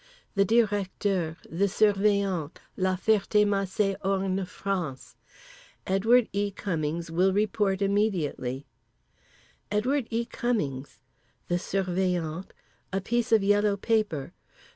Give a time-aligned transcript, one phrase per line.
[0.33, 1.37] The Directeur.
[1.47, 2.55] The Surveillant.
[2.75, 5.15] La Ferté Macé, Orne, France.
[5.85, 6.49] "Edward E.
[6.49, 8.65] Cummings will report immediately."
[9.69, 10.25] Edward E.
[10.25, 11.03] Cummings.
[11.49, 12.45] The Surveillant.
[12.91, 14.33] A piece of yellow paper.